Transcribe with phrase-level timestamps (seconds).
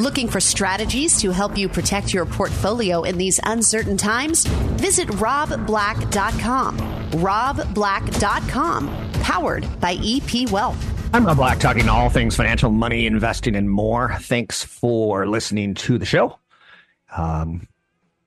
[0.00, 4.44] Looking for strategies to help you protect your portfolio in these uncertain times?
[4.44, 6.78] Visit robblack.com.
[7.12, 11.14] robblack.com, powered by EP Wealth.
[11.14, 14.16] I'm Rob Black, talking all things financial, money, investing, and more.
[14.22, 16.40] Thanks for listening to the show.
[17.16, 17.68] Um,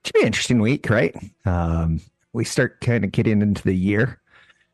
[0.06, 1.14] should be an interesting week, right?
[1.44, 2.00] Um,
[2.32, 4.22] we start kind of getting into the year.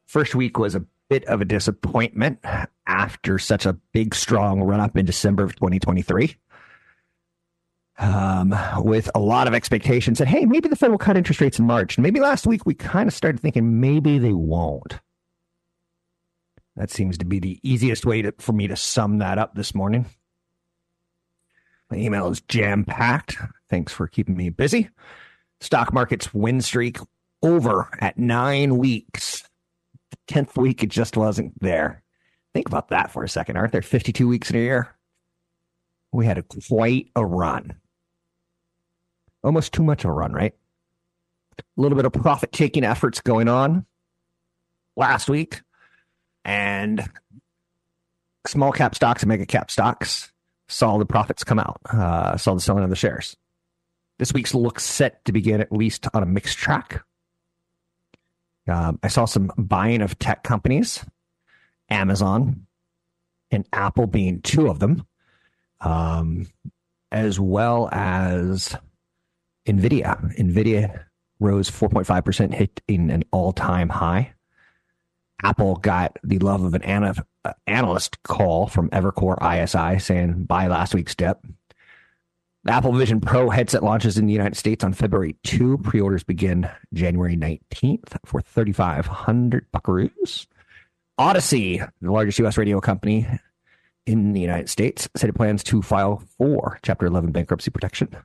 [0.05, 2.45] First week was a bit of a disappointment
[2.85, 6.37] after such a big, strong run up in December of 2023
[7.99, 11.59] um, with a lot of expectations that, hey, maybe the Fed will cut interest rates
[11.59, 11.97] in March.
[11.97, 14.99] Maybe last week we kind of started thinking maybe they won't.
[16.75, 19.75] That seems to be the easiest way to, for me to sum that up this
[19.75, 20.07] morning.
[21.91, 23.37] My email is jam packed.
[23.69, 24.89] Thanks for keeping me busy.
[25.61, 26.97] Stock market's win streak
[27.43, 29.43] over at nine weeks.
[30.09, 32.01] The 10th week, it just wasn't there.
[32.53, 33.57] Think about that for a second.
[33.57, 34.95] Aren't there 52 weeks in a year?
[36.11, 37.75] We had a, quite a run
[39.43, 40.53] almost too much of a run, right?
[41.59, 43.85] A little bit of profit taking efforts going on
[44.95, 45.61] last week,
[46.45, 47.03] and
[48.47, 50.31] small cap stocks and mega cap stocks
[50.67, 53.35] saw the profits come out, uh, saw the selling of the shares.
[54.19, 57.03] This week's looks set to begin at least on a mixed track.
[58.67, 61.03] Um, I saw some buying of tech companies,
[61.89, 62.65] Amazon
[63.51, 65.05] and Apple being two of them,
[65.81, 66.47] um,
[67.11, 68.75] as well as
[69.65, 70.37] NVIDIA.
[70.37, 71.03] NVIDIA
[71.39, 74.33] rose 4.5%, hitting an all time high.
[75.43, 80.67] Apple got the love of an ana- uh, analyst call from Evercore ISI saying buy
[80.67, 81.45] last week's dip.
[82.63, 85.79] The Apple Vision Pro headset launches in the United States on February 2.
[85.79, 90.47] Pre orders begin January 19th for 3,500 buckaroos.
[91.19, 92.57] Audacy, the largest U.S.
[92.57, 93.27] radio company
[94.05, 98.15] in the United States, said it plans to file for Chapter 11 bankruptcy protection.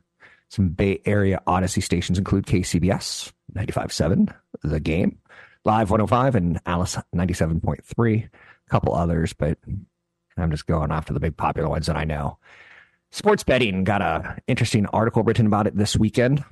[0.48, 5.18] Some Bay Area Audacy stations include KCBS 95.7, The Game,
[5.64, 8.24] Live 105, and Alice 97.3.
[8.24, 9.58] A couple others, but
[10.36, 12.38] I'm just going after the big popular ones that I know.
[13.10, 16.44] Sports betting got a interesting article written about it this weekend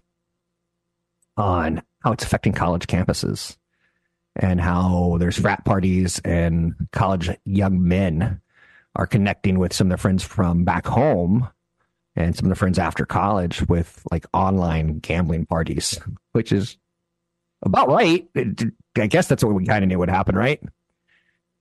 [1.37, 3.57] on how it's affecting college campuses
[4.35, 8.41] and how there's frat parties and college young men
[8.95, 11.49] are connecting with some of their friends from back home
[12.17, 16.01] and some of the friends after college with like online gambling parties,
[16.33, 16.79] which is
[17.63, 18.27] about right.
[18.97, 20.61] I guess that's what we kind of knew would happen, right?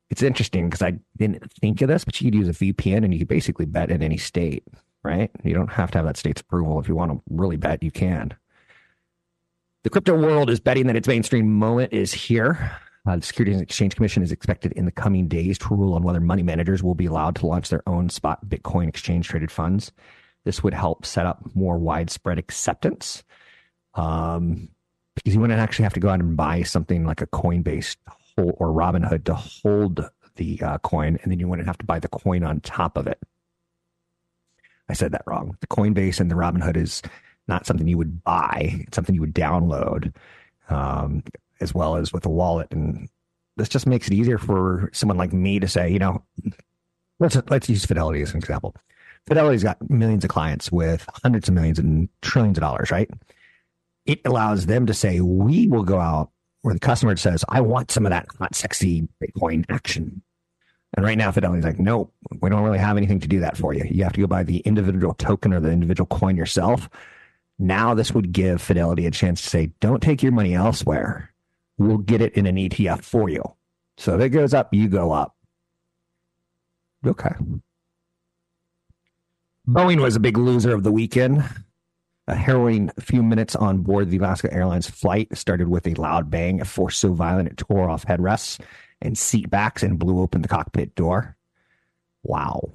[0.10, 3.14] It's interesting because I didn't think of this, but you could use a VPN and
[3.14, 4.64] you could basically bet in any state,
[5.04, 5.30] right?
[5.44, 6.80] You don't have to have that state's approval.
[6.80, 8.34] If you want to really bet, you can.
[9.84, 12.72] The crypto world is betting that its mainstream moment is here.
[13.08, 16.02] Uh, the Securities and Exchange Commission is expected in the coming days to rule on
[16.02, 19.92] whether money managers will be allowed to launch their own spot Bitcoin exchange traded funds.
[20.46, 23.24] This would help set up more widespread acceptance.
[23.96, 24.70] Um,
[25.16, 27.96] because you wouldn't actually have to go out and buy something like a Coinbase
[28.38, 32.10] or Robinhood to hold the uh, coin, and then you wouldn't have to buy the
[32.10, 33.20] coin on top of it.
[34.90, 35.58] I said that wrong.
[35.62, 37.02] The Coinbase and the Robinhood is
[37.48, 40.14] not something you would buy; it's something you would download,
[40.70, 41.24] um,
[41.62, 42.68] as well as with a wallet.
[42.72, 43.10] And
[43.56, 46.24] this just makes it easier for someone like me to say, you know,
[47.20, 48.76] let's let's use Fidelity as an example.
[49.28, 53.10] Fidelity's got millions of clients with hundreds of millions and trillions of dollars, right?
[54.06, 56.30] It allows them to say, we will go out
[56.62, 60.22] where the customer says, I want some of that hot, sexy Bitcoin action.
[60.96, 63.74] And right now, Fidelity's like, nope, we don't really have anything to do that for
[63.74, 63.84] you.
[63.90, 66.90] You have to go buy the individual token or the individual coin yourself.
[67.58, 71.34] Now, this would give Fidelity a chance to say, don't take your money elsewhere.
[71.78, 73.44] We'll get it in an ETF for you.
[73.98, 75.36] So if it goes up, you go up.
[77.06, 77.34] Okay.
[79.68, 81.44] Boeing was a big loser of the weekend.
[82.28, 86.62] A harrowing few minutes on board the Alaska Airlines flight started with a loud bang,
[86.62, 88.60] a force so violent it tore off headrests
[89.02, 91.36] and seat backs and blew open the cockpit door.
[92.24, 92.74] Wow.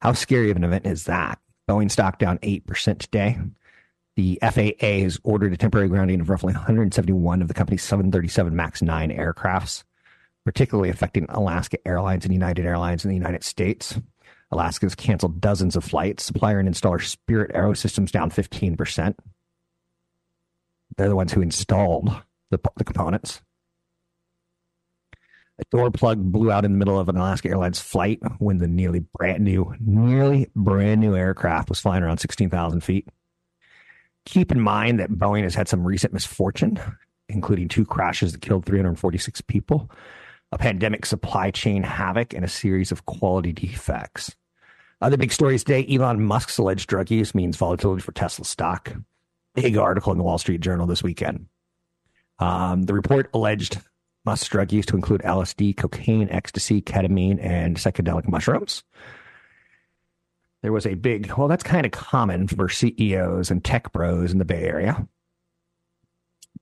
[0.00, 1.38] How scary of an event is that?
[1.68, 3.38] Boeing stock down 8% today.
[4.16, 8.82] The FAA has ordered a temporary grounding of roughly 171 of the company's 737 MAX
[8.82, 9.84] 9 aircrafts,
[10.44, 13.98] particularly affecting Alaska Airlines and United Airlines in the United States.
[14.52, 16.24] Alaska's canceled dozens of flights.
[16.24, 19.14] Supplier and installer Spirit Aerosystems down 15%.
[20.96, 22.14] They're the ones who installed
[22.50, 23.40] the, the components.
[25.58, 28.68] A door plug blew out in the middle of an Alaska Airlines flight when the
[28.68, 33.08] nearly brand new, nearly brand new aircraft was flying around 16,000 feet.
[34.24, 36.80] Keep in mind that Boeing has had some recent misfortune,
[37.28, 39.90] including two crashes that killed 346 people,
[40.52, 44.34] a pandemic supply chain havoc, and a series of quality defects.
[45.02, 48.94] Other big stories today Elon Musk's alleged drug use means volatility for Tesla stock.
[49.54, 51.46] Big article in the Wall Street Journal this weekend.
[52.38, 53.78] Um, the report alleged
[54.24, 58.84] Musk's drug use to include LSD, cocaine, ecstasy, ketamine, and psychedelic mushrooms
[60.62, 64.38] there was a big, well, that's kind of common for CEOs and tech bros in
[64.38, 65.06] the Bay Area.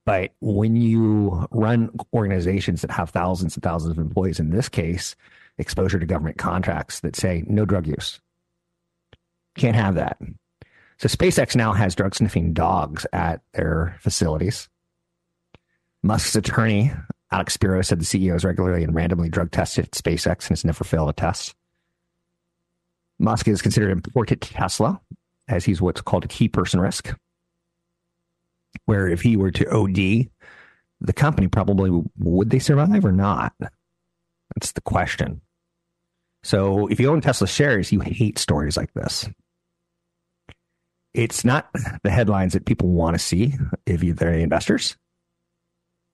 [0.06, 5.14] But when you run organizations that have thousands and thousands of employees, in this case,
[5.58, 8.20] exposure to government contracts that say no drug use,
[9.60, 10.18] can't have that.
[10.98, 14.68] So SpaceX now has drug sniffing dogs at their facilities.
[16.02, 16.92] Musk's attorney,
[17.30, 20.64] Alex Spiro, said the CEO is regularly and randomly drug tested at SpaceX and has
[20.64, 21.54] never failed a test.
[23.18, 25.00] Musk is considered important to Tesla
[25.46, 27.14] as he's what's called a key person risk,
[28.86, 30.30] where if he were to OD,
[31.02, 33.52] the company probably would they survive or not?
[33.58, 35.42] That's the question.
[36.42, 39.28] So if you own Tesla shares, you hate stories like this.
[41.12, 41.68] It's not
[42.02, 43.54] the headlines that people want to see
[43.86, 44.96] if they're the investors.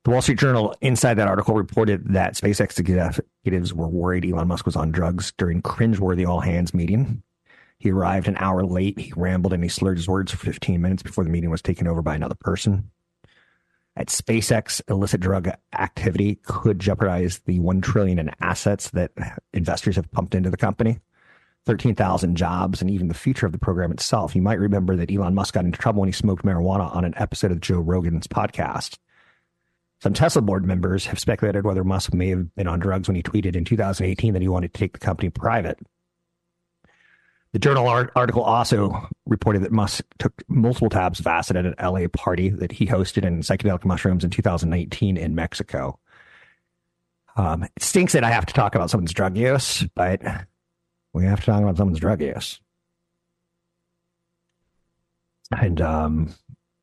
[0.04, 4.64] The Wall Street Journal, inside that article, reported that SpaceX executives were worried Elon Musk
[4.64, 7.22] was on drugs during cringeworthy all hands meeting.
[7.78, 8.98] He arrived an hour late.
[8.98, 11.86] He rambled and he slurred his words for 15 minutes before the meeting was taken
[11.86, 12.90] over by another person.
[13.96, 19.10] At SpaceX, illicit drug activity could jeopardize the 1 trillion in assets that
[19.52, 21.00] investors have pumped into the company.
[21.66, 24.34] 13,000 jobs and even the future of the program itself.
[24.36, 27.14] You might remember that Elon Musk got into trouble when he smoked marijuana on an
[27.16, 28.98] episode of Joe Rogan's podcast.
[30.00, 33.22] Some Tesla board members have speculated whether Musk may have been on drugs when he
[33.22, 35.78] tweeted in 2018 that he wanted to take the company private.
[37.52, 41.74] The journal art- article also reported that Musk took multiple tabs of acid at an
[41.82, 45.98] LA party that he hosted in psychedelic mushrooms in 2019 in Mexico.
[47.36, 50.20] Um, it stinks that I have to talk about someone's drug use, but
[51.16, 52.60] we have to talk about someone's drug use.
[55.50, 56.34] And um,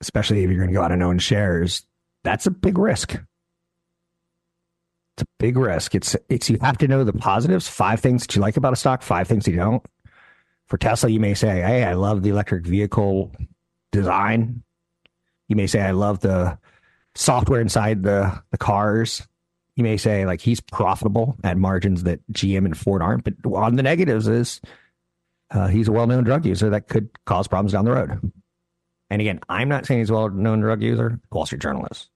[0.02, 1.86] especially if you're going to go out and own shares,
[2.24, 3.14] that's a big risk.
[5.16, 5.94] It's a big risk.
[5.94, 8.78] It's it's you have to know the positives, five things that you like about a
[8.78, 9.86] stock, five things you don't.
[10.68, 13.32] For Tesla, you may say, "Hey, I love the electric vehicle
[13.92, 14.64] design."
[15.48, 16.58] You may say, "I love the
[17.14, 19.28] software inside the the cars."
[19.76, 23.24] You may say, like he's profitable at margins that GM and Ford aren't.
[23.24, 24.62] But on the negatives is
[25.52, 28.32] uh, he's a well-known drug user that could cause problems down the road.
[29.10, 31.20] And again, I'm not saying he's a well-known drug user.
[31.32, 32.10] Wall Street Journal is.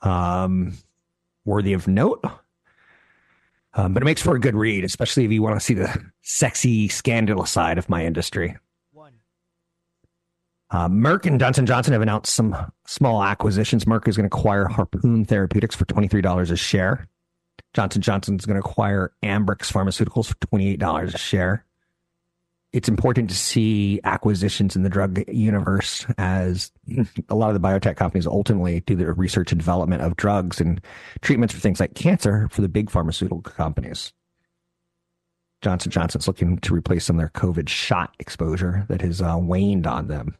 [0.00, 0.74] Um,
[1.44, 2.24] worthy of note.
[3.74, 6.04] Um, but it makes for a good read, especially if you want to see the
[6.20, 8.56] sexy, scandalous side of my industry.
[10.72, 13.84] Uh, Merck and Johnson Johnson have announced some small acquisitions.
[13.84, 17.08] Merck is going to acquire Harpoon Therapeutics for twenty three dollars a share.
[17.74, 21.64] Johnson Johnson is going to acquire Ambrx Pharmaceuticals for twenty eight dollars a share
[22.72, 26.72] it's important to see acquisitions in the drug universe as
[27.28, 30.80] a lot of the biotech companies ultimately do the research and development of drugs and
[31.20, 34.12] treatments for things like cancer for the big pharmaceutical companies.
[35.60, 39.86] Johnson Johnson's looking to replace some of their COVID shot exposure that has uh, waned
[39.86, 40.34] on them.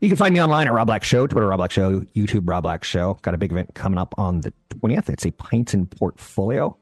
[0.00, 2.64] You can find me online at Rob Black Show, Twitter Rob Black Show, YouTube Rob
[2.64, 3.18] Black Show.
[3.22, 5.08] Got a big event coming up on the 20th.
[5.08, 6.76] It's a Pints and Portfolio.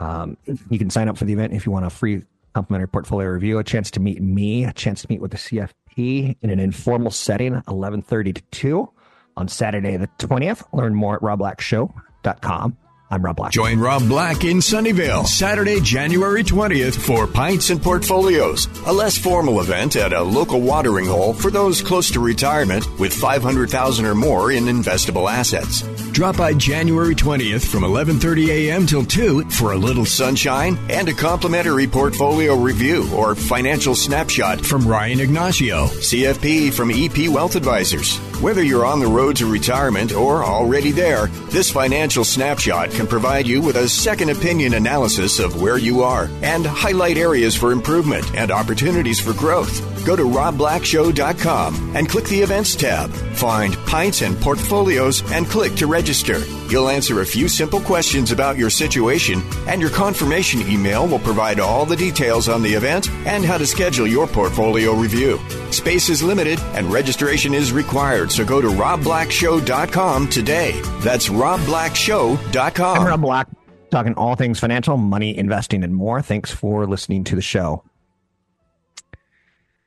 [0.00, 0.36] Um,
[0.68, 2.22] you can sign up for the event if you want a free
[2.54, 6.36] complimentary portfolio review, a chance to meet me, a chance to meet with the CFP
[6.42, 8.92] in an informal setting, 1130 to 2
[9.36, 10.64] on Saturday the 20th.
[10.72, 12.76] Learn more at robblackshow.com.
[13.10, 13.52] I'm Rob Black.
[13.52, 19.60] Join Rob Black in Sunnyvale, Saturday, January 20th for Pints and Portfolios, a less formal
[19.60, 24.52] event at a local watering hole for those close to retirement with 500,000 or more
[24.52, 25.82] in investable assets.
[26.12, 28.86] Drop by January 20th from 11:30 a.m.
[28.86, 34.86] till 2 for a little sunshine and a complimentary portfolio review or financial snapshot from
[34.88, 38.16] Ryan Ignacio, CFP from EP Wealth Advisors.
[38.40, 43.46] Whether you're on the road to retirement or already there, this financial snapshot can provide
[43.46, 48.24] you with a second opinion analysis of where you are and highlight areas for improvement
[48.34, 49.80] and opportunities for growth.
[50.04, 53.10] Go to robblackshow.com and click the events tab.
[53.10, 56.40] Find Pints and Portfolios and click to register.
[56.68, 61.60] You'll answer a few simple questions about your situation, and your confirmation email will provide
[61.60, 65.38] all the details on the event and how to schedule your portfolio review.
[65.70, 70.80] Space is limited and registration is required, so go to robblackshow.com today.
[71.00, 72.83] That's robblackshow.com.
[72.92, 73.48] I'm Rob Black,
[73.90, 76.20] talking all things financial, money, investing, and more.
[76.20, 77.82] Thanks for listening to the show.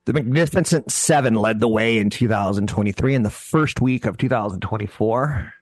[0.05, 3.13] The Magnificent Seven led the way in 2023.
[3.13, 5.53] In the first week of 2024,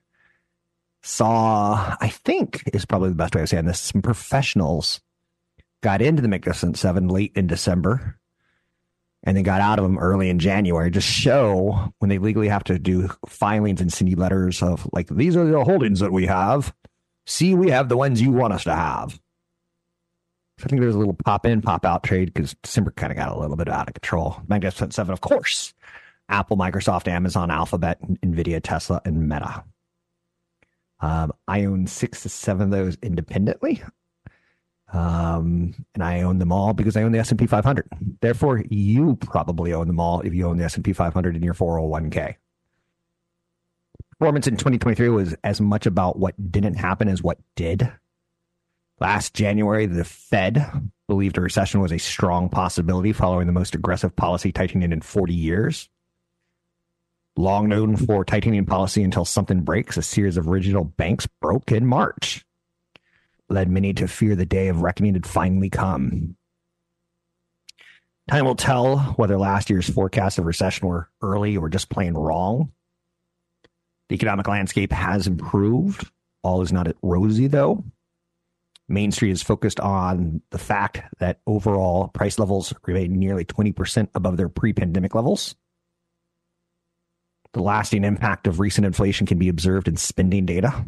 [1.02, 5.00] saw, I think is probably the best way of saying this, some professionals
[5.82, 8.18] got into the Magnificent Seven late in December
[9.26, 10.90] and they got out of them early in January.
[10.90, 15.36] Just show when they legally have to do filings and send letters of like, these
[15.36, 16.72] are the holdings that we have.
[17.26, 19.20] See, we have the ones you want us to have.
[20.64, 23.30] I think there's a little pop in, pop out trade because December kind of got
[23.30, 24.40] a little bit out of control.
[24.48, 25.74] Magnificent Seven, of course.
[26.28, 29.64] Apple, Microsoft, Amazon, Alphabet, Nvidia, Tesla, and Meta.
[31.00, 33.82] Um, I own six to seven of those independently.
[34.92, 37.86] Um, and I own them all because I own the S&P 500.
[38.20, 42.36] Therefore, you probably own them all if you own the S&P 500 in your 401k.
[44.18, 47.92] Performance in 2023 was as much about what didn't happen as what did.
[48.98, 54.16] Last January, the Fed believed a recession was a strong possibility following the most aggressive
[54.16, 55.90] policy tightening in 40 years.
[57.36, 61.84] Long known for tightening policy until something breaks, a series of regional banks broke in
[61.84, 62.46] March,
[63.50, 66.36] led many to fear the day of reckoning had finally come.
[68.30, 72.72] Time will tell whether last year's forecasts of recession were early or just plain wrong.
[74.08, 76.10] The economic landscape has improved.
[76.42, 77.84] All is not at rosy, though.
[78.88, 84.36] Main Street is focused on the fact that overall price levels remain nearly 20% above
[84.36, 85.56] their pre pandemic levels.
[87.52, 90.84] The lasting impact of recent inflation can be observed in spending data,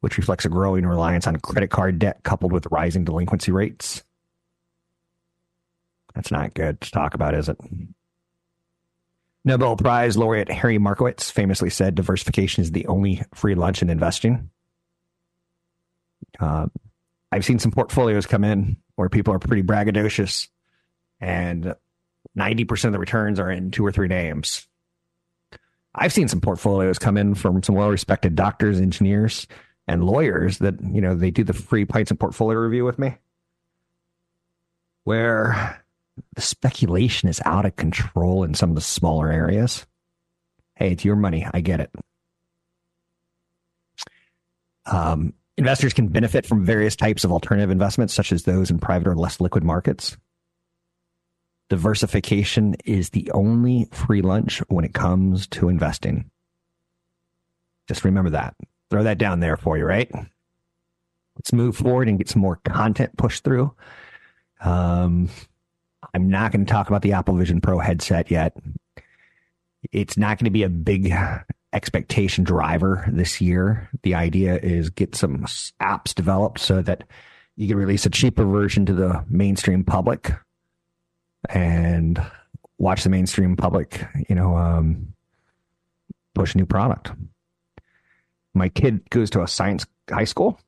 [0.00, 4.02] which reflects a growing reliance on credit card debt coupled with rising delinquency rates.
[6.14, 7.58] That's not good to talk about, is it?
[9.44, 14.50] Nobel Prize laureate Harry Markowitz famously said diversification is the only free lunch in investing.
[16.38, 16.66] Uh,
[17.30, 20.48] I've seen some portfolios come in where people are pretty braggadocious
[21.20, 21.74] and
[22.36, 24.66] 90% of the returns are in two or three names.
[25.94, 29.46] I've seen some portfolios come in from some well respected doctors, engineers,
[29.86, 33.16] and lawyers that, you know, they do the free pints and portfolio review with me
[35.04, 35.81] where
[36.34, 39.86] the speculation is out of control in some of the smaller areas.
[40.74, 41.46] Hey, it's your money.
[41.52, 41.90] I get it.
[44.86, 49.08] Um, investors can benefit from various types of alternative investments, such as those in private
[49.08, 50.16] or less liquid markets.
[51.68, 56.30] Diversification is the only free lunch when it comes to investing.
[57.88, 58.54] Just remember that.
[58.90, 60.10] Throw that down there for you, right?
[61.36, 63.74] Let's move forward and get some more content pushed through.
[64.60, 65.30] Um,
[66.14, 68.56] I'm not going to talk about the Apple Vision Pro headset yet.
[69.92, 71.12] It's not going to be a big
[71.72, 73.88] expectation driver this year.
[74.02, 75.44] The idea is get some
[75.80, 77.04] apps developed so that
[77.56, 80.32] you can release a cheaper version to the mainstream public
[81.48, 82.22] and
[82.78, 85.14] watch the mainstream public, you know, um,
[86.34, 87.12] push a new product.
[88.54, 90.60] My kid goes to a science high school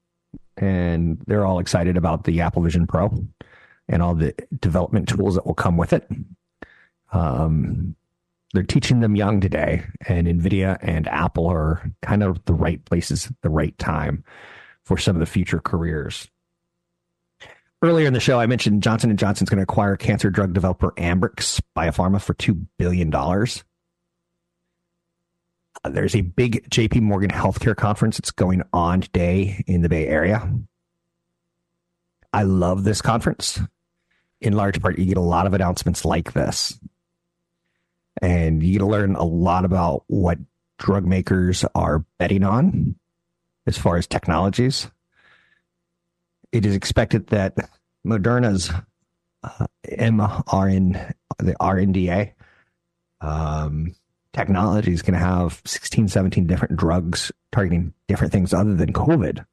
[0.57, 3.15] and they're all excited about the Apple Vision Pro
[3.89, 6.09] and all the development tools that will come with it.
[7.13, 7.97] Um,
[8.53, 13.27] they're teaching them young today, and NVIDIA and Apple are kind of the right places
[13.27, 14.23] at the right time
[14.85, 16.29] for some of the future careers.
[17.83, 20.93] Earlier in the show, I mentioned Johnson & Johnson's going to acquire cancer drug developer
[20.93, 23.13] Ambrx Biopharma for $2 billion.
[23.13, 23.49] Uh,
[25.91, 30.49] there's a big JP Morgan healthcare conference that's going on today in the Bay Area.
[32.33, 33.61] I love this conference
[34.45, 36.79] in large part, you get a lot of announcements like this.
[38.21, 40.39] And you get to learn a lot about what
[40.79, 42.95] drug makers are betting on
[43.67, 44.91] as far as technologies.
[46.53, 47.57] It is expected that
[48.07, 48.71] Moderna's
[49.43, 52.33] uh, mRN, the RNDA
[53.23, 53.95] um,
[54.35, 59.45] technology is going to have 16, 17 different drugs targeting different things other than COVID.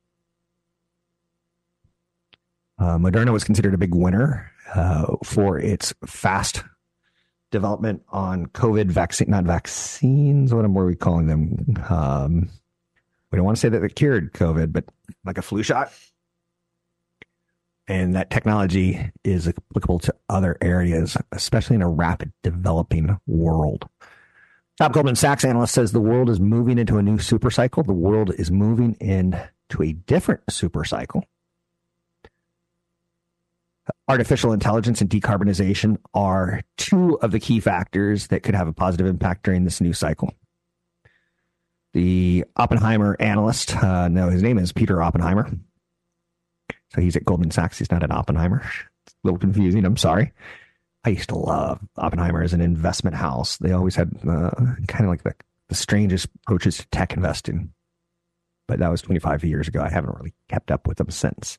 [2.77, 6.63] Uh, Moderna was considered a big winner uh, for its fast
[7.51, 10.53] development on COVID vaccine, not vaccines.
[10.53, 11.75] What were we calling them?
[11.89, 12.49] Um,
[13.31, 14.85] we don't want to say that it cured COVID, but
[15.25, 15.91] like a flu shot.
[17.87, 23.87] And that technology is applicable to other areas, especially in a rapid developing world.
[24.77, 27.83] Top Goldman Sachs analyst says the world is moving into a new super cycle.
[27.83, 31.25] The world is moving into a different super cycle.
[34.11, 39.07] Artificial intelligence and decarbonization are two of the key factors that could have a positive
[39.07, 40.33] impact during this new cycle.
[41.93, 45.49] The Oppenheimer analyst, uh, no, his name is Peter Oppenheimer.
[46.93, 47.77] So he's at Goldman Sachs.
[47.77, 48.61] He's not at Oppenheimer.
[49.05, 49.85] It's a little confusing.
[49.85, 50.33] I'm sorry.
[51.05, 53.55] I used to love Oppenheimer as an investment house.
[53.59, 54.51] They always had uh,
[54.89, 55.35] kind of like the,
[55.69, 57.71] the strangest approaches to tech investing.
[58.67, 59.81] But that was 25 years ago.
[59.81, 61.57] I haven't really kept up with them since.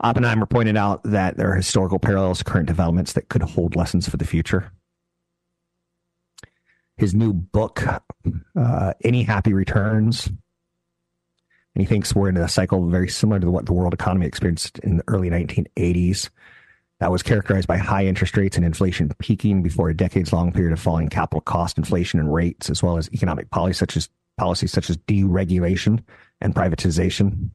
[0.00, 4.08] Oppenheimer pointed out that there are historical parallels to current developments that could hold lessons
[4.08, 4.72] for the future.
[6.96, 7.82] His new book,
[8.56, 10.30] uh, Any Happy Returns,
[11.74, 14.78] and he thinks we're in a cycle very similar to what the world economy experienced
[14.80, 16.30] in the early 1980s.
[17.00, 20.72] That was characterized by high interest rates and inflation peaking before a decades long period
[20.72, 24.08] of falling capital cost inflation and rates, as well as economic policies such as
[24.38, 26.02] policies such as deregulation
[26.40, 27.50] and privatization.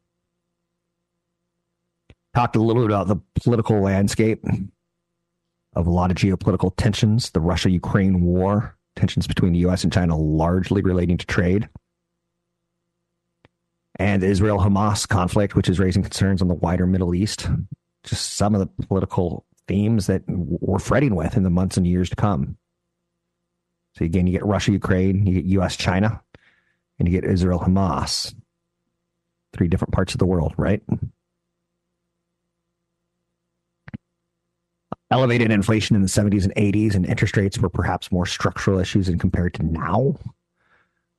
[2.39, 4.45] Talked a little bit about the political landscape
[5.73, 9.91] of a lot of geopolitical tensions, the Russia Ukraine war, tensions between the US and
[9.91, 11.67] China largely relating to trade,
[13.97, 17.49] and the Israel Hamas conflict, which is raising concerns on the wider Middle East.
[18.05, 22.09] Just some of the political themes that we're fretting with in the months and years
[22.09, 22.55] to come.
[23.97, 26.21] So, again, you get Russia Ukraine, you get US China,
[26.99, 28.33] and you get Israel Hamas.
[29.51, 30.81] Three different parts of the world, right?
[35.11, 39.07] Elevated inflation in the 70s and 80s and interest rates were perhaps more structural issues
[39.07, 40.15] than compared to now.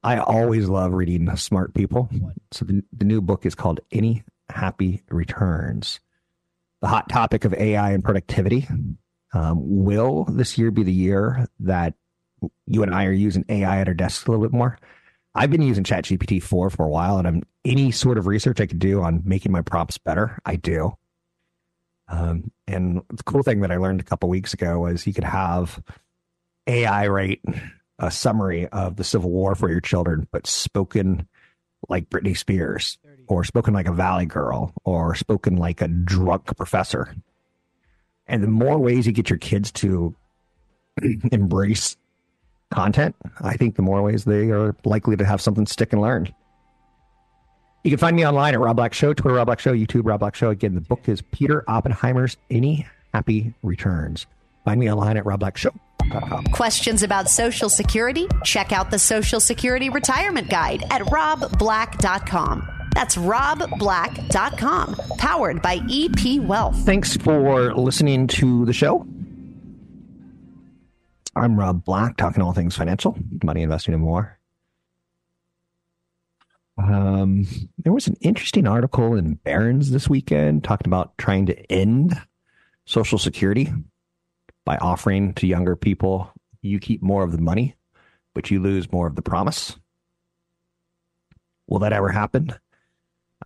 [0.02, 2.08] I always love reading smart people.
[2.52, 6.00] So the, the new book is called Any Happy Returns.
[6.80, 8.66] The hot topic of AI and productivity.
[9.32, 11.94] Um, will this year be the year that
[12.66, 14.78] you and I are using AI at our desks a little bit more?
[15.34, 18.66] I've been using ChatGPT 4 for a while, and I'm any sort of research I
[18.66, 20.96] could do on making my prompts better, I do.
[22.10, 25.24] Um, and the cool thing that I learned a couple weeks ago was you could
[25.24, 25.80] have
[26.66, 27.40] AI write
[27.98, 31.28] a summary of the Civil War for your children, but spoken
[31.88, 37.14] like Britney Spears, or spoken like a Valley girl, or spoken like a drunk professor.
[38.26, 40.14] And the more ways you get your kids to
[41.32, 41.96] embrace
[42.72, 46.32] content, I think the more ways they are likely to have something stick and learn.
[47.82, 50.20] You can find me online at Rob Black Show, Twitter Rob Black Show, YouTube Rob
[50.20, 50.50] Black Show.
[50.50, 54.26] Again, the book is Peter Oppenheimer's Any Happy Returns.
[54.64, 56.44] Find me online at robblackshow.com.
[56.52, 58.28] Questions about Social Security?
[58.44, 62.68] Check out the Social Security Retirement Guide at robblack.com.
[62.94, 66.76] That's robblack.com, powered by EP Wealth.
[66.84, 69.06] Thanks for listening to the show.
[71.36, 74.39] I'm Rob Black, talking all things financial, money, investing, and more.
[76.88, 77.46] Um,
[77.78, 82.20] there was an interesting article in Barron's this weekend talking about trying to end
[82.86, 83.72] Social Security
[84.64, 87.76] by offering to younger people you keep more of the money,
[88.34, 89.76] but you lose more of the promise.
[91.66, 92.52] Will that ever happen?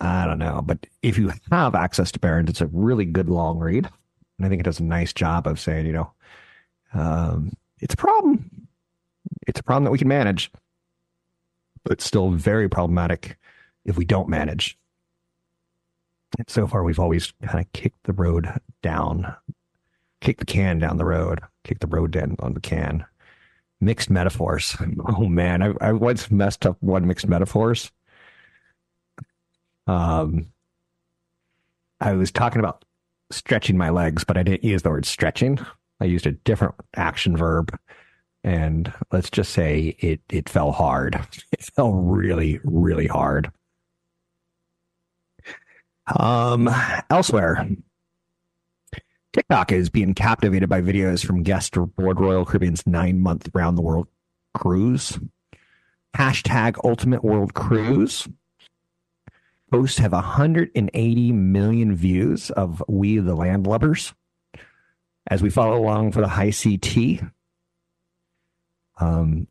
[0.00, 0.60] I don't know.
[0.64, 3.88] But if you have access to Barron's, it's a really good long read.
[4.38, 6.12] And I think it does a nice job of saying, you know,
[6.92, 8.68] um, it's a problem.
[9.46, 10.50] It's a problem that we can manage
[11.84, 13.36] but still very problematic
[13.84, 14.78] if we don't manage.
[16.38, 18.48] And so far, we've always kind of kicked the road
[18.82, 19.34] down,
[20.20, 23.04] kicked the can down the road, kicked the road down on the can.
[23.80, 24.76] Mixed metaphors.
[25.06, 27.92] Oh man, I, I once messed up one mixed metaphors.
[29.86, 30.46] Um,
[32.00, 32.84] I was talking about
[33.30, 35.58] stretching my legs, but I didn't use the word stretching.
[36.00, 37.76] I used a different action verb
[38.44, 41.18] and let's just say it it fell hard.
[41.52, 43.50] It fell really, really hard.
[46.14, 46.68] Um,
[47.08, 47.66] elsewhere,
[49.32, 53.82] TikTok is being captivated by videos from guests aboard Royal Caribbean's nine month round the
[53.82, 54.08] world
[54.52, 55.18] cruise.
[56.14, 58.28] Hashtag Ultimate World Cruise.
[59.72, 64.12] Posts have 180 million views of We the Landlubbers
[65.26, 67.20] as we follow along for the high tea
[68.98, 69.46] um,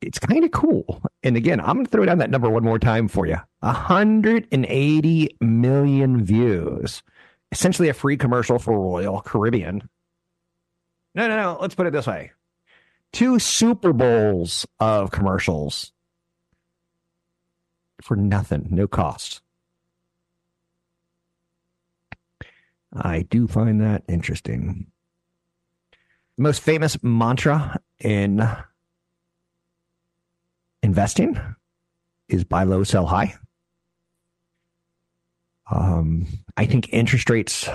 [0.00, 1.02] it's kind of cool.
[1.22, 5.36] And again, I'm going to throw down that number one more time for you 180
[5.40, 7.02] million views.
[7.52, 9.88] Essentially a free commercial for Royal Caribbean.
[11.14, 11.58] No, no, no.
[11.60, 12.32] Let's put it this way
[13.12, 15.92] Two Super Bowls of commercials
[18.02, 19.40] for nothing, no cost.
[22.92, 24.86] I do find that interesting.
[26.38, 28.46] Most famous mantra in
[30.82, 31.40] investing
[32.28, 33.34] is buy low, sell high.
[35.70, 37.68] Um, I think interest rates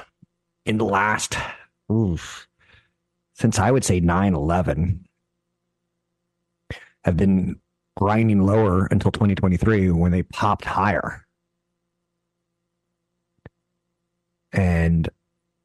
[0.65, 1.38] in the last,
[1.91, 2.47] oof,
[3.34, 5.06] since I would say 9 11,
[7.04, 7.60] have been
[7.97, 11.26] grinding lower until 2023 when they popped higher.
[14.54, 15.10] And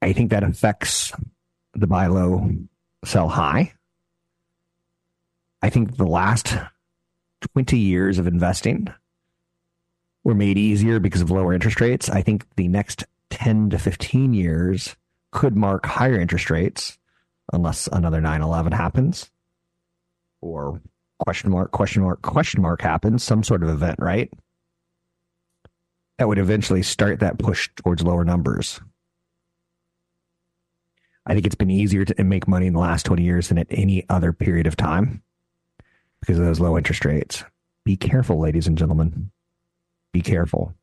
[0.00, 1.12] I think that affects
[1.74, 2.50] the buy low,
[3.06, 3.72] sell high.
[5.62, 6.56] I think the last
[7.54, 8.88] 20 years of investing
[10.24, 12.10] were made easier because of lower interest rates.
[12.10, 14.96] I think the next 10 to 15 years
[15.32, 16.98] could mark higher interest rates
[17.52, 19.30] unless another 9 11 happens
[20.40, 20.80] or
[21.18, 24.32] question mark, question mark, question mark happens, some sort of event, right?
[26.18, 28.80] That would eventually start that push towards lower numbers.
[31.26, 33.66] I think it's been easier to make money in the last 20 years than at
[33.70, 35.22] any other period of time
[36.20, 37.44] because of those low interest rates.
[37.84, 39.30] Be careful, ladies and gentlemen.
[40.12, 40.74] Be careful.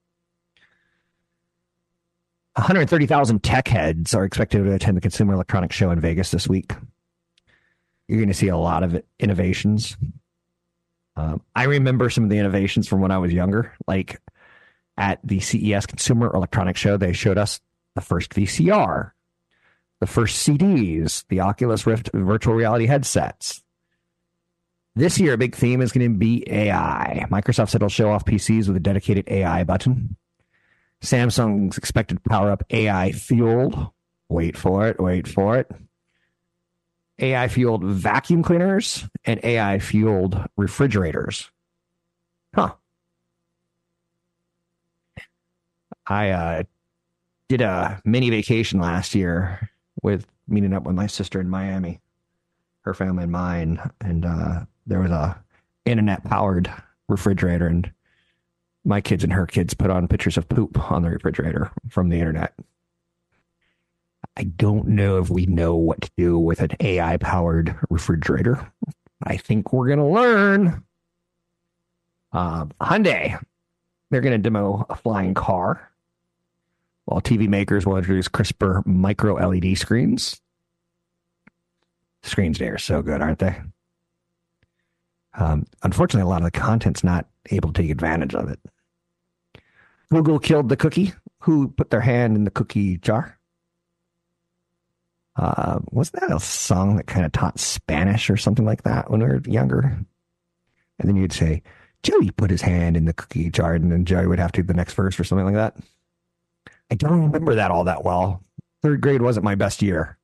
[2.56, 6.74] 130,000 tech heads are expected to attend the Consumer Electronics Show in Vegas this week.
[8.08, 9.98] You're going to see a lot of innovations.
[11.16, 13.74] Um, I remember some of the innovations from when I was younger.
[13.88, 14.22] Like
[14.98, 17.60] at the CES Consumer Electronics Show, they showed us
[17.96, 19.12] the first VCR,
[20.04, 23.64] the first CDs, the Oculus Rift virtual reality headsets.
[24.98, 27.26] This year, a big theme is going to be AI.
[27.32, 30.18] Microsoft said it'll show off PCs with a dedicated AI button.
[31.02, 33.92] Samsung's expected to power up AI fueled.
[34.28, 35.72] Wait for it, wait for it.
[37.20, 41.50] AI fueled vacuum cleaners and AI fueled refrigerators.
[42.54, 42.74] Huh.
[46.06, 46.64] I uh,
[47.48, 49.70] did a mini vacation last year
[50.04, 52.00] with meeting up with my sister in Miami,
[52.82, 55.42] her family and mine, and uh, there was a
[55.86, 56.72] internet powered
[57.08, 57.92] refrigerator, and
[58.86, 62.20] my kids and her kids put on pictures of poop on the refrigerator from the
[62.20, 62.54] internet.
[64.36, 68.72] I don't know if we know what to do with an AI powered refrigerator.
[69.24, 70.84] I think we're going to learn.
[72.32, 73.40] Uh, Hyundai,
[74.10, 75.90] they're going to demo a flying car,
[77.06, 80.42] while TV makers will introduce crisper micro LED screens.
[82.22, 83.56] Screens there are so good, aren't they?
[85.36, 88.60] Um, unfortunately, a lot of the content's not able to take advantage of it.
[90.10, 91.14] Google killed the cookie.
[91.40, 93.38] Who put their hand in the cookie jar?
[95.36, 99.22] Uh, wasn't that a song that kind of taught Spanish or something like that when
[99.22, 99.98] we were younger?
[101.00, 101.64] And then you'd say,
[102.04, 104.68] Joey put his hand in the cookie jar, and then Joey would have to do
[104.68, 105.76] the next verse or something like that.
[106.92, 108.44] I don't remember that all that well.
[108.82, 110.18] Third grade wasn't my best year.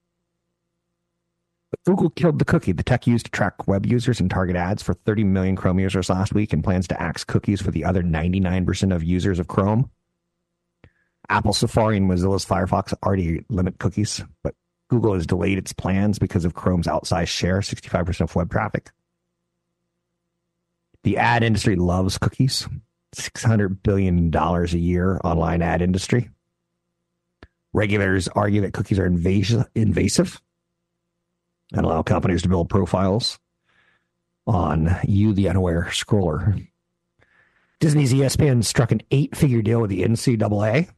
[1.85, 4.93] Google killed the cookie, the tech used to track web users and target ads for
[4.93, 8.93] 30 million Chrome users last week and plans to axe cookies for the other 99%
[8.93, 9.89] of users of Chrome.
[11.29, 14.55] Apple Safari and Mozilla's Firefox already limit cookies, but
[14.89, 18.89] Google has delayed its plans because of Chrome's outsized share, 65% of web traffic.
[21.03, 22.67] The ad industry loves cookies.
[23.15, 26.29] $600 billion a year online ad industry.
[27.73, 30.41] Regulators argue that cookies are invasive, invasive
[31.73, 33.39] and allow companies to build profiles
[34.47, 36.67] on you, the unaware scroller.
[37.79, 40.89] Disney's ESPN struck an eight figure deal with the NCAA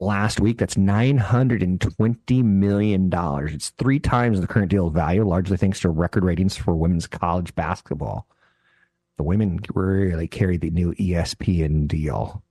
[0.00, 0.58] last week.
[0.58, 3.10] That's $920 million.
[3.12, 7.54] It's three times the current deal value, largely thanks to record ratings for women's college
[7.54, 8.26] basketball.
[9.16, 12.42] The women really carried the new ESPN deal.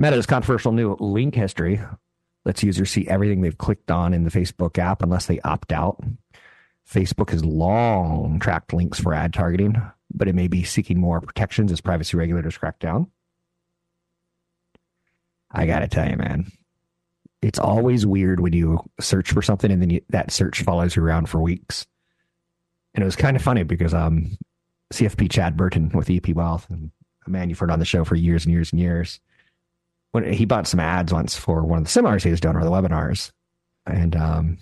[0.00, 1.78] Meta's controversial new link history
[2.46, 6.02] lets users see everything they've clicked on in the Facebook app unless they opt out.
[6.90, 9.76] Facebook has long tracked links for ad targeting,
[10.10, 13.10] but it may be seeking more protections as privacy regulators crack down.
[15.50, 16.50] I got to tell you, man,
[17.42, 21.04] it's always weird when you search for something and then you, that search follows you
[21.04, 21.86] around for weeks.
[22.94, 24.38] And it was kind of funny because um,
[24.94, 26.90] CFP Chad Burton with EP Wealth, and
[27.26, 29.20] a man you've heard on the show for years and years and years,
[30.12, 32.64] when he bought some ads once for one of the seminars he was doing or
[32.64, 33.32] the webinars,
[33.86, 34.58] and um,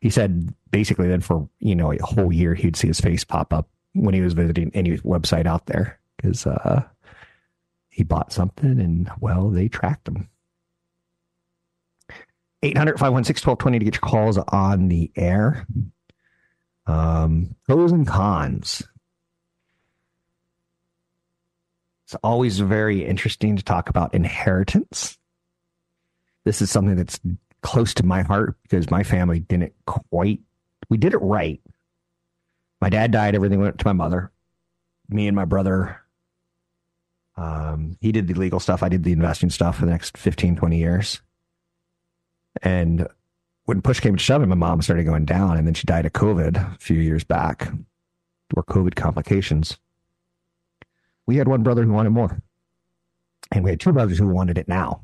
[0.00, 3.52] he said basically then for you know a whole year he'd see his face pop
[3.52, 6.82] up when he was visiting any website out there because uh,
[7.88, 10.28] he bought something and well they tracked him.
[12.62, 15.66] 800 516 1220 to get your calls on the air.
[16.86, 18.82] Um, pros and cons.
[22.06, 25.18] It's always very interesting to talk about inheritance.
[26.44, 27.18] This is something that's
[27.62, 30.38] close to my heart because my family didn't quite,
[30.88, 31.60] we did it right.
[32.80, 34.30] My dad died, everything went to my mother.
[35.08, 36.00] Me and my brother,
[37.36, 40.54] um, he did the legal stuff, I did the investing stuff for the next 15,
[40.54, 41.20] 20 years.
[42.62, 43.08] And
[43.64, 46.12] when push came to shove, my mom started going down, and then she died of
[46.12, 47.68] COVID a few years back,
[48.56, 49.76] or COVID complications.
[51.26, 52.40] We had one brother who wanted more,
[53.50, 55.02] and we had two brothers who wanted it now.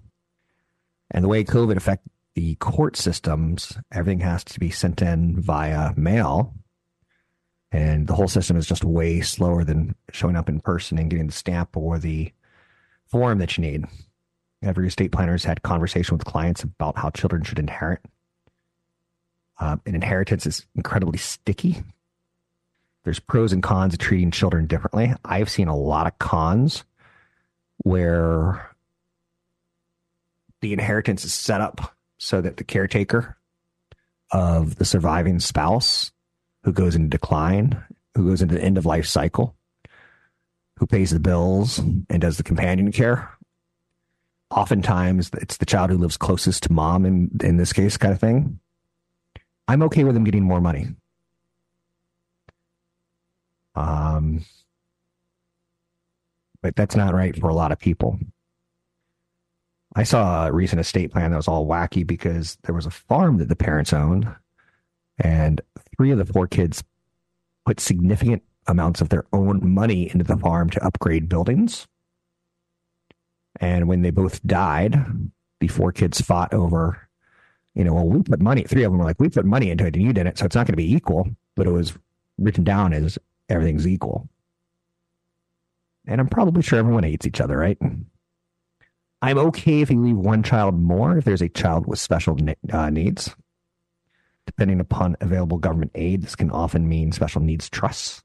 [1.10, 5.92] And the way COVID affected the court systems, everything has to be sent in via
[5.96, 6.54] mail,
[7.70, 11.26] and the whole system is just way slower than showing up in person and getting
[11.26, 12.32] the stamp or the
[13.06, 13.84] form that you need.
[14.62, 18.00] Every estate planner has had conversation with clients about how children should inherit.
[19.58, 21.82] Uh, an inheritance is incredibly sticky.
[23.04, 25.12] There's pros and cons of treating children differently.
[25.24, 26.84] I've seen a lot of cons
[27.78, 28.70] where
[30.60, 33.36] the inheritance is set up so that the caretaker
[34.30, 36.12] of the surviving spouse
[36.62, 37.82] who goes into decline,
[38.14, 39.56] who goes into the end of life cycle,
[40.78, 43.28] who pays the bills and does the companion care.
[44.50, 48.20] Oftentimes, it's the child who lives closest to mom in, in this case, kind of
[48.20, 48.60] thing.
[49.66, 50.88] I'm okay with them getting more money.
[53.74, 54.44] Um,
[56.60, 58.18] but that's not right for a lot of people.
[59.94, 63.38] I saw a recent estate plan that was all wacky because there was a farm
[63.38, 64.26] that the parents owned,
[65.18, 65.60] and
[65.96, 66.82] three of the four kids
[67.66, 71.86] put significant amounts of their own money into the farm to upgrade buildings.
[73.60, 74.96] And when they both died,
[75.60, 77.08] the four kids fought over
[77.74, 79.86] you know, well, we put money, three of them were like, we put money into
[79.86, 80.38] it and you didn't.
[80.38, 81.94] So it's not going to be equal, but it was
[82.38, 83.18] written down as
[83.52, 84.28] everything's equal.
[86.06, 87.78] And I'm probably sure everyone hates each other, right?
[89.20, 92.36] I'm okay if you leave one child more if there's a child with special
[92.72, 93.34] uh, needs.
[94.46, 98.24] Depending upon available government aid, this can often mean special needs trusts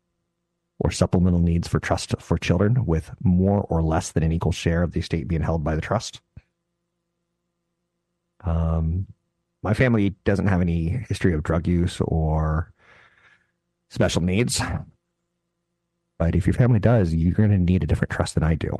[0.80, 4.82] or supplemental needs for trust for children with more or less than an equal share
[4.82, 6.22] of the estate being held by the trust.
[8.44, 9.08] Um,
[9.62, 12.72] my family doesn't have any history of drug use or
[13.90, 14.62] special needs.
[16.18, 18.78] But if your family does, you're going to need a different trust than I do.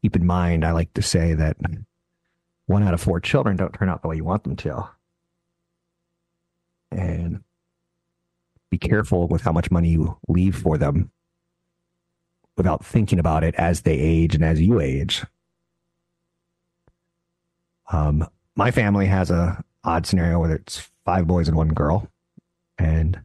[0.00, 1.56] Keep in mind, I like to say that
[2.66, 4.88] one out of four children don't turn out the way you want them to.
[6.90, 7.44] And
[8.70, 11.10] be careful with how much money you leave for them
[12.56, 15.24] without thinking about it as they age and as you age.
[17.90, 22.08] Um, my family has a odd scenario where it's five boys and one girl,
[22.78, 23.20] and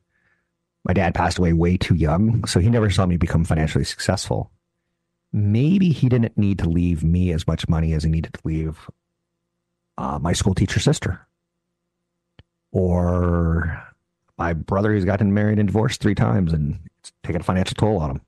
[0.87, 4.49] my dad passed away way too young, so he never saw me become financially successful.
[5.33, 8.89] Maybe he didn't need to leave me as much money as he needed to leave
[9.97, 11.27] uh, my school teacher sister,
[12.71, 13.83] or
[14.37, 17.97] my brother who's gotten married and divorced three times and it's taken a financial toll
[17.97, 18.21] on him.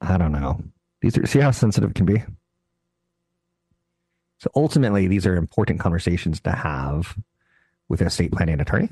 [0.00, 0.62] I don't know.
[1.02, 2.22] These are see how sensitive it can be.
[4.38, 7.16] So ultimately, these are important conversations to have
[7.88, 8.88] with an estate planning attorney,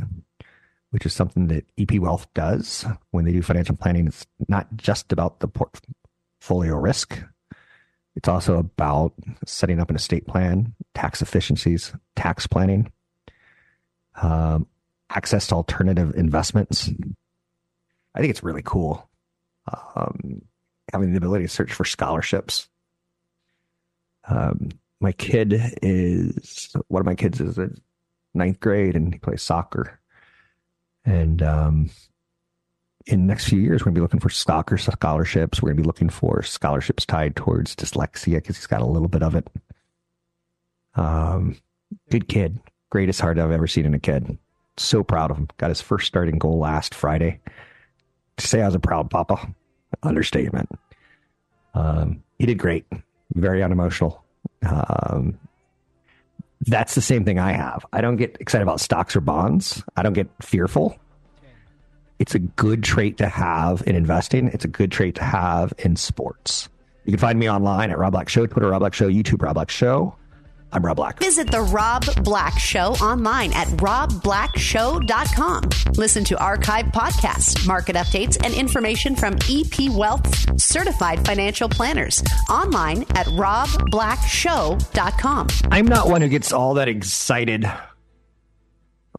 [0.90, 4.06] which is something that EP Wealth does when they do financial planning.
[4.06, 7.22] It's not just about the portfolio risk.
[8.14, 9.12] It's also about
[9.44, 12.90] setting up an estate plan, tax efficiencies, tax planning,
[14.20, 14.66] um,
[15.10, 16.88] access to alternative investments.
[18.14, 19.08] I think it's really cool.
[19.94, 20.42] Um,
[20.92, 22.68] having the ability to search for scholarships.
[24.28, 24.70] Um,
[25.00, 27.76] my kid is one of my kids is in
[28.34, 30.00] ninth grade and he plays soccer.
[31.06, 31.90] And um,
[33.06, 35.62] in the next few years, we're going to be looking for soccer scholarships.
[35.62, 39.08] We're going to be looking for scholarships tied towards dyslexia because he's got a little
[39.08, 39.48] bit of it.
[40.96, 41.56] Um,
[42.10, 42.58] good kid,
[42.90, 44.36] greatest heart I've ever seen in a kid.
[44.76, 45.48] So proud of him.
[45.56, 47.40] Got his first starting goal last Friday.
[48.38, 49.54] To say I was a proud papa,
[50.02, 50.68] understatement.
[51.74, 52.84] Um, he did great.
[53.34, 54.22] Very unemotional.
[54.62, 55.38] Um,
[56.62, 57.84] that's the same thing I have.
[57.92, 59.82] I don't get excited about stocks or bonds.
[59.96, 60.98] I don't get fearful.
[62.18, 64.48] It's a good trait to have in investing.
[64.48, 66.68] It's a good trait to have in sports.
[67.04, 69.54] You can find me online at Rob Black Show, Twitter Rob Black Show, YouTube Rob
[69.54, 70.16] Black Show.
[70.72, 71.20] I'm Rob Black.
[71.20, 75.68] Visit The Rob Black Show online at robblackshow.com.
[75.96, 83.02] Listen to archive podcasts, market updates, and information from EP Wealth's certified financial planners online
[83.14, 85.46] at robblackshow.com.
[85.70, 87.64] I'm not one who gets all that excited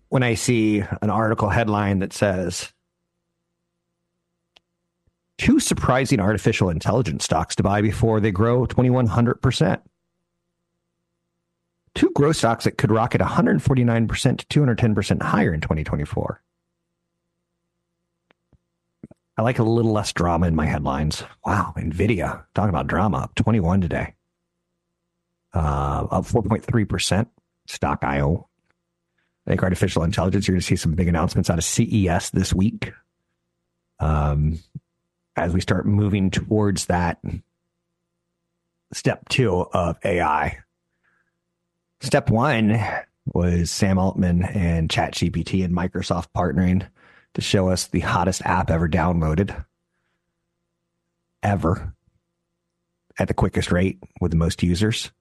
[0.10, 2.72] when I see an article headline that says,
[5.38, 9.80] Two surprising artificial intelligence stocks to buy before they grow 2,100%.
[11.98, 16.44] Two growth stocks that could rocket 149% to 210% higher in 2024.
[19.36, 21.24] I like a little less drama in my headlines.
[21.44, 24.14] Wow, Nvidia, talking about drama, up 21 today.
[25.56, 27.26] Uh, up 4.3%.
[27.66, 28.48] Stock IO.
[29.48, 32.54] I think artificial intelligence, you're going to see some big announcements out of CES this
[32.54, 32.94] week.
[34.00, 34.60] Um,
[35.36, 37.20] as we start moving towards that
[38.94, 40.60] step two of AI.
[42.02, 42.80] Step one
[43.26, 46.88] was Sam Altman and ChatGPT and Microsoft partnering
[47.34, 49.66] to show us the hottest app ever downloaded,
[51.44, 51.94] ever,
[53.20, 55.12] at the quickest rate with the most users.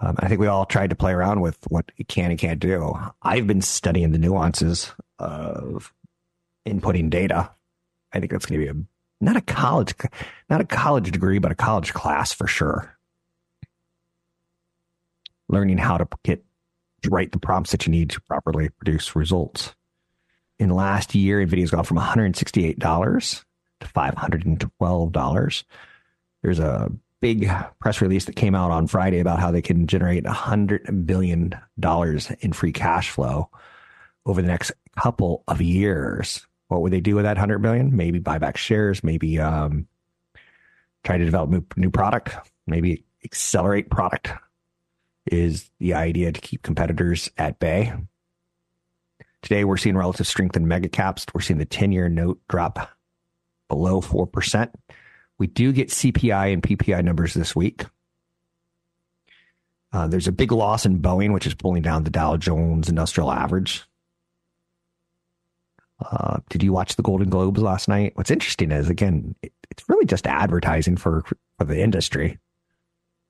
[0.00, 2.58] Um, I think we all tried to play around with what it can and can't
[2.58, 2.92] do.
[3.22, 5.92] I've been studying the nuances of
[6.66, 7.50] inputting data.
[8.12, 8.84] I think that's going to be a
[9.20, 9.94] not a college,
[10.50, 12.96] not a college degree, but a college class for sure.
[15.52, 16.44] Learning how to get
[17.02, 19.74] to write the prompts that you need to properly produce results.
[20.58, 23.44] In last year, NVIDIA's gone from $168
[23.80, 25.64] to $512.
[26.42, 30.24] There's a big press release that came out on Friday about how they can generate
[30.24, 31.54] $100 billion
[32.40, 33.48] in free cash flow
[34.26, 36.46] over the next couple of years.
[36.68, 37.94] What would they do with that hundred billion?
[37.94, 39.04] Maybe buy back shares.
[39.04, 39.86] Maybe um,
[41.04, 42.34] try to develop new, new product.
[42.66, 44.32] Maybe accelerate product.
[45.26, 47.92] Is the idea to keep competitors at bay?
[49.42, 51.26] Today, we're seeing relative strength in mega caps.
[51.34, 52.90] We're seeing the 10 year note drop
[53.68, 54.70] below 4%.
[55.38, 57.84] We do get CPI and PPI numbers this week.
[59.92, 63.30] Uh, there's a big loss in Boeing, which is pulling down the Dow Jones Industrial
[63.30, 63.82] Average.
[66.00, 68.12] Uh, did you watch the Golden Globes last night?
[68.14, 71.22] What's interesting is, again, it, it's really just advertising for,
[71.58, 72.38] for the industry.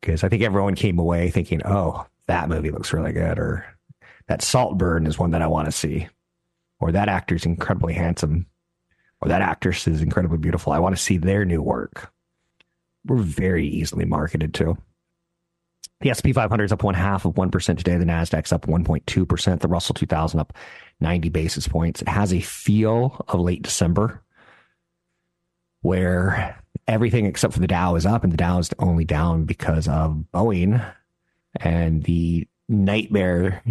[0.03, 3.65] Because I think everyone came away thinking, oh, that movie looks really good, or
[4.27, 6.09] that Saltburn is one that I want to see,
[6.81, 8.47] or that actor's incredibly handsome,
[9.21, 10.73] or that actress is incredibly beautiful.
[10.73, 12.13] I want to see their new work.
[13.07, 14.77] We're very easily marketed to.
[16.01, 17.97] The S&P 500 is up one half of 1% today.
[17.97, 19.61] The NASDAQ's up 1.2%.
[19.61, 20.53] The Russell 2000 up
[21.01, 22.03] 90 basis points.
[22.03, 24.21] It has a feel of late December
[25.83, 29.89] where everything except for the Dow is up and the Dow is only down because
[29.89, 30.85] of Boeing
[31.57, 33.63] and the nightmare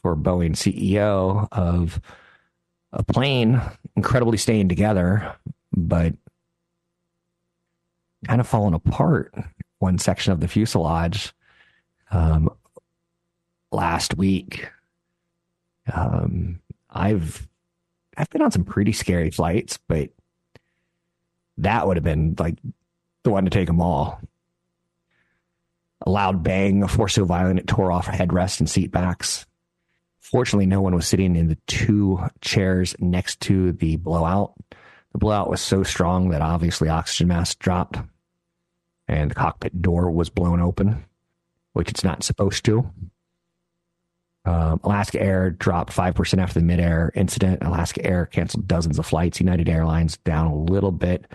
[0.00, 2.00] for Boeing CEO of
[2.92, 3.60] a plane
[3.96, 5.34] incredibly staying together,
[5.72, 6.14] but
[8.26, 9.34] kind of falling apart.
[9.78, 11.32] One section of the fuselage
[12.10, 12.50] um,
[13.70, 14.68] last week.
[15.92, 17.46] Um, I've
[18.16, 20.10] I've been on some pretty scary flights, but
[21.58, 22.58] that would have been like
[23.24, 24.20] the one to take them all.
[26.06, 29.46] A loud bang, a force so violent it tore off headrest and seat backs.
[30.20, 34.54] Fortunately, no one was sitting in the two chairs next to the blowout.
[35.12, 37.98] The blowout was so strong that obviously oxygen mask dropped
[39.08, 41.04] and the cockpit door was blown open
[41.78, 42.90] which it's not supposed to.
[44.44, 47.62] Um, Alaska Air dropped 5% after the midair incident.
[47.62, 49.38] Alaska Air canceled dozens of flights.
[49.38, 51.26] United Airlines down a little bit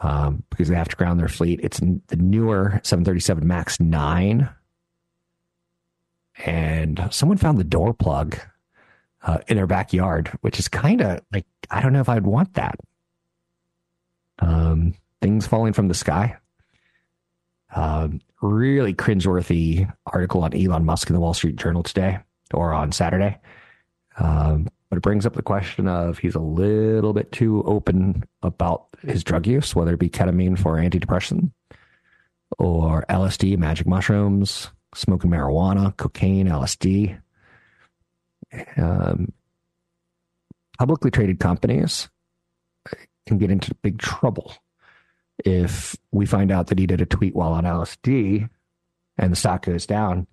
[0.00, 1.60] um, because they have to ground their fleet.
[1.62, 4.48] It's the newer 737 MAX 9.
[6.44, 8.38] And someone found the door plug
[9.22, 12.54] uh, in their backyard, which is kind of like, I don't know if I'd want
[12.54, 12.78] that.
[14.38, 16.36] Um, things falling from the sky.
[17.74, 22.20] Um, really cringeworthy article on Elon Musk in the Wall Street Journal today
[22.54, 23.38] or on Saturday.
[24.18, 28.86] Um, but it brings up the question of he's a little bit too open about
[29.02, 31.50] his drug use, whether it be ketamine for antidepressant
[32.58, 37.20] or LSD, magic mushrooms, smoking marijuana, cocaine, LSD.
[38.76, 39.32] Um,
[40.78, 42.08] publicly traded companies
[43.26, 44.54] can get into big trouble
[45.44, 48.48] if we find out that he did a tweet while on LSD
[49.16, 50.26] and the stock goes down,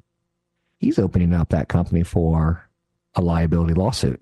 [0.77, 2.67] he's opening up that company for
[3.15, 4.21] a liability lawsuit.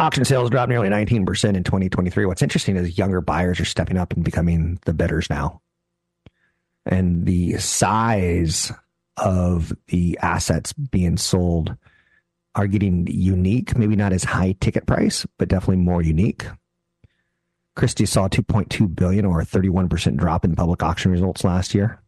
[0.00, 1.18] Auction sales dropped nearly 19%
[1.56, 2.24] in 2023.
[2.24, 5.60] What's interesting is younger buyers are stepping up and becoming the bidders now.
[6.86, 8.72] and the size
[9.16, 11.76] of the assets being sold
[12.54, 16.46] are getting unique, maybe not as high ticket price, but definitely more unique.
[17.76, 22.00] Christie saw 2.2 billion or a 31% drop in public auction results last year.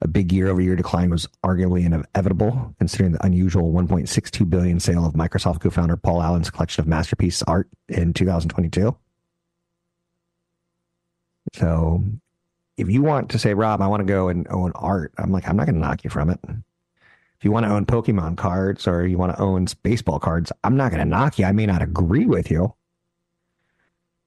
[0.00, 5.60] A big year-over-year decline was arguably inevitable, considering the unusual 1.62 billion sale of Microsoft
[5.60, 8.96] co-founder Paul Allen's collection of masterpiece art in 2022.
[11.54, 12.04] So,
[12.76, 15.48] if you want to say, Rob, I want to go and own art, I'm like,
[15.48, 16.38] I'm not going to knock you from it.
[16.46, 20.76] If you want to own Pokemon cards or you want to own baseball cards, I'm
[20.76, 21.44] not going to knock you.
[21.44, 22.74] I may not agree with you,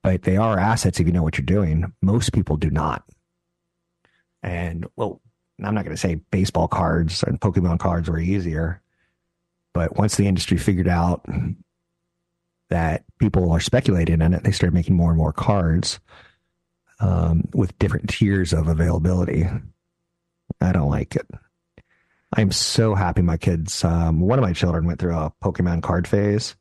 [0.02, 1.94] but they are assets if you know what you're doing.
[2.02, 3.04] Most people do not.
[4.42, 5.21] And well,
[5.62, 8.82] I'm not going to say baseball cards and Pokemon cards were easier,
[9.72, 11.24] but once the industry figured out
[12.68, 16.00] that people are speculating in it, they started making more and more cards
[17.00, 19.46] um, with different tiers of availability.
[20.60, 21.26] I don't like it.
[22.34, 23.84] I'm so happy my kids.
[23.84, 26.56] Um, one of my children went through a Pokemon card phase,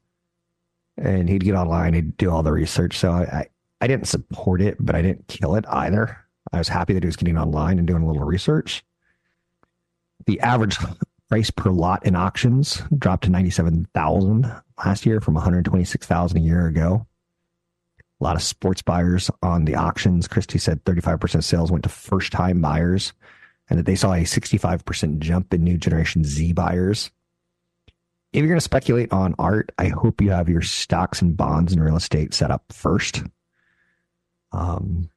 [0.98, 2.98] and he'd get online, he'd do all the research.
[2.98, 3.48] So I, I,
[3.80, 6.18] I didn't support it, but I didn't kill it either.
[6.52, 8.84] I was happy that he was getting online and doing a little research.
[10.26, 10.78] The average
[11.30, 17.06] price per lot in auctions dropped to 97,000 last year from 126,000 a year ago.
[18.20, 20.28] A lot of sports buyers on the auctions.
[20.28, 23.14] Christie said 35% of sales went to first time buyers
[23.70, 27.10] and that they saw a 65% jump in new generation Z buyers.
[28.34, 31.74] If you're going to speculate on art, I hope you have your stocks and bonds
[31.74, 33.24] and real estate set up first.
[34.52, 35.10] Um,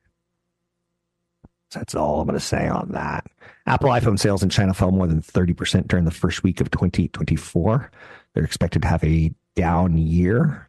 [1.75, 3.27] that's all I'm going to say on that.
[3.67, 7.91] Apple iPhone sales in China fell more than 30% during the first week of 2024.
[8.33, 10.69] They're expected to have a down year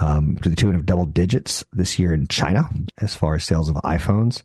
[0.00, 2.68] um, to the tune of double digits this year in China
[2.98, 4.42] as far as sales of iPhones.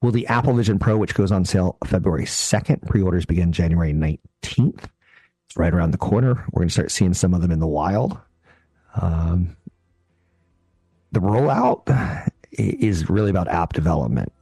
[0.00, 3.92] Will the Apple Vision Pro, which goes on sale February 2nd, pre orders begin January
[3.92, 4.84] 19th?
[5.46, 6.44] It's right around the corner.
[6.52, 8.18] We're going to start seeing some of them in the wild.
[9.00, 9.56] Um,
[11.10, 14.32] the rollout is really about app development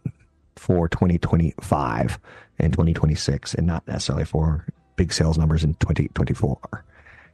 [0.57, 2.19] for 2025
[2.59, 6.85] and 2026 and not necessarily for big sales numbers in 2024.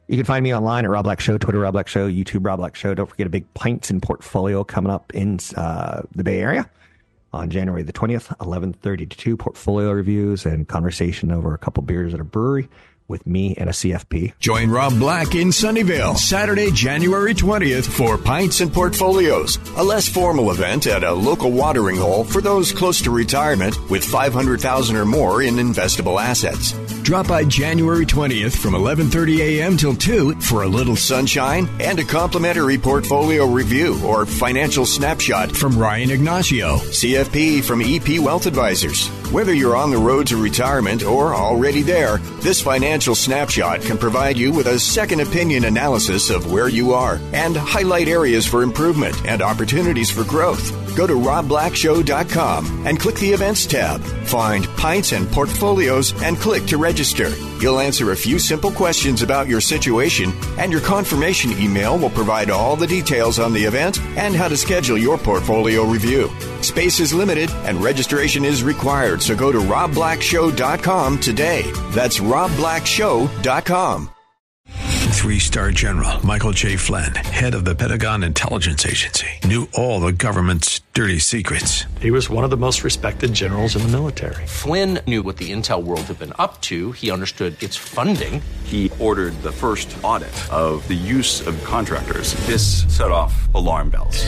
[0.07, 2.59] You can find me online at Rob Black Show, Twitter Rob Black Show, YouTube Rob
[2.59, 2.93] Black Show.
[2.93, 6.69] Don't forget a big pints and portfolio coming up in uh, the Bay Area
[7.31, 12.13] on January the 20th, 11:30 to 2 portfolio reviews and conversation over a couple beers
[12.13, 12.69] at a brewery
[13.07, 14.33] with me and a CFP.
[14.39, 20.51] Join Rob Black in Sunnyvale Saturday, January 20th for Pints and Portfolios, a less formal
[20.51, 25.41] event at a local watering hole for those close to retirement with 500,000 or more
[25.41, 26.73] in investable assets.
[27.03, 29.75] Drop by January 20th from 11:30 a.m.
[29.75, 35.77] till 2 for a little sunshine and a complimentary portfolio review or financial snapshot from
[35.77, 39.09] Ryan Ignacio, CFP from EP Wealth Advisors.
[39.33, 44.37] Whether you're on the road to retirement or already there, this financial snapshot can provide
[44.37, 49.15] you with a second opinion analysis of where you are and highlight areas for improvement
[49.25, 50.71] and opportunities for growth.
[50.95, 54.01] Go to robblackshow.com and click the events tab.
[54.01, 57.29] Find pints and portfolios and click to register.
[57.59, 62.51] You'll answer a few simple questions about your situation, and your confirmation email will provide
[62.51, 66.29] all the details on the event and how to schedule your portfolio review.
[66.63, 71.63] Space is limited and registration is required, so go to robblackshow.com today.
[71.91, 74.09] That's robblackshow.com.
[75.13, 76.75] Three star general Michael J.
[76.75, 81.85] Flynn, head of the Pentagon Intelligence Agency, knew all the government's dirty secrets.
[82.01, 84.45] He was one of the most respected generals in the military.
[84.45, 88.41] Flynn knew what the intel world had been up to, he understood its funding.
[88.65, 92.33] He ordered the first audit of the use of contractors.
[92.45, 94.27] This set off alarm bells.